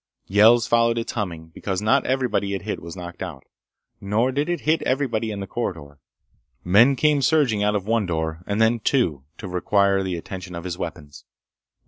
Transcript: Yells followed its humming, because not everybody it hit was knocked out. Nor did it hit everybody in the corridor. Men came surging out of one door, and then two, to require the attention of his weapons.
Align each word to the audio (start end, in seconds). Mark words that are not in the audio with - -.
Yells 0.25 0.65
followed 0.65 0.97
its 0.97 1.11
humming, 1.11 1.49
because 1.53 1.79
not 1.79 2.07
everybody 2.07 2.55
it 2.55 2.63
hit 2.63 2.81
was 2.81 2.95
knocked 2.95 3.21
out. 3.21 3.43
Nor 4.01 4.31
did 4.31 4.49
it 4.49 4.61
hit 4.61 4.81
everybody 4.81 5.29
in 5.29 5.41
the 5.41 5.45
corridor. 5.45 5.99
Men 6.63 6.95
came 6.95 7.21
surging 7.21 7.61
out 7.61 7.75
of 7.75 7.85
one 7.85 8.07
door, 8.07 8.41
and 8.47 8.59
then 8.59 8.79
two, 8.79 9.25
to 9.37 9.47
require 9.47 10.01
the 10.01 10.17
attention 10.17 10.55
of 10.55 10.63
his 10.63 10.75
weapons. 10.79 11.23